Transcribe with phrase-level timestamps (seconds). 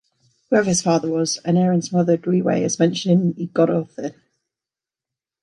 [0.49, 4.15] Whoever his father was, Aneirin's mother, Dwywei is mentioned in "Y Gododdin".